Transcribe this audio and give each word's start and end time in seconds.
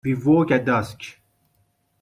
We 0.03 0.15
woke 0.15 0.49
at 0.49 0.65
dusk. 0.65 0.99